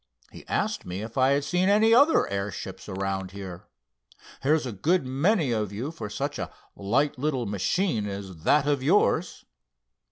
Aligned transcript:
He 0.31 0.47
asked 0.47 0.83
me 0.83 1.03
if 1.03 1.15
I 1.15 1.33
had 1.33 1.43
seen 1.43 1.69
any 1.69 1.93
other 1.93 2.27
airships 2.27 2.89
around 2.89 3.33
here. 3.33 3.67
There's 4.41 4.65
a 4.65 4.71
good 4.71 5.05
many 5.05 5.51
of 5.51 5.71
you 5.71 5.91
for 5.91 6.09
such 6.09 6.39
a 6.39 6.51
light 6.75 7.19
little 7.19 7.45
machine 7.45 8.07
as 8.07 8.37
that 8.37 8.67
of 8.67 8.81
yours." 8.81 9.45